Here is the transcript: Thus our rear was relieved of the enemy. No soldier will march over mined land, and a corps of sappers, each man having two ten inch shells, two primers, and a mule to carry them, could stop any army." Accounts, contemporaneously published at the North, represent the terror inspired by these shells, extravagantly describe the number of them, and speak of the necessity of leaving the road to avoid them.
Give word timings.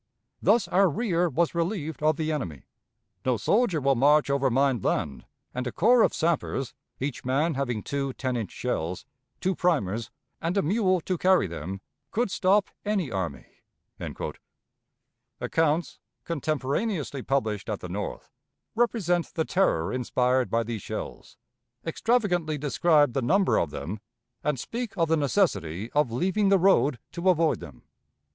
Thus 0.41 0.67
our 0.67 0.89
rear 0.89 1.29
was 1.29 1.53
relieved 1.53 2.01
of 2.01 2.15
the 2.17 2.31
enemy. 2.31 2.63
No 3.23 3.37
soldier 3.37 3.79
will 3.79 3.93
march 3.93 4.31
over 4.31 4.49
mined 4.49 4.83
land, 4.83 5.25
and 5.53 5.67
a 5.67 5.71
corps 5.71 6.01
of 6.01 6.11
sappers, 6.11 6.73
each 6.99 7.23
man 7.23 7.53
having 7.53 7.83
two 7.83 8.11
ten 8.13 8.35
inch 8.35 8.49
shells, 8.49 9.05
two 9.41 9.53
primers, 9.53 10.09
and 10.41 10.57
a 10.57 10.63
mule 10.63 11.01
to 11.01 11.19
carry 11.19 11.45
them, 11.45 11.81
could 12.09 12.31
stop 12.31 12.71
any 12.83 13.11
army." 13.11 13.45
Accounts, 15.39 15.99
contemporaneously 16.23 17.21
published 17.21 17.69
at 17.69 17.79
the 17.79 17.87
North, 17.87 18.31
represent 18.73 19.31
the 19.35 19.45
terror 19.45 19.93
inspired 19.93 20.49
by 20.49 20.63
these 20.63 20.81
shells, 20.81 21.37
extravagantly 21.85 22.57
describe 22.57 23.13
the 23.13 23.21
number 23.21 23.57
of 23.59 23.69
them, 23.69 23.99
and 24.43 24.59
speak 24.59 24.97
of 24.97 25.09
the 25.09 25.15
necessity 25.15 25.91
of 25.91 26.11
leaving 26.11 26.49
the 26.49 26.57
road 26.57 26.97
to 27.11 27.29
avoid 27.29 27.59
them. 27.59 27.83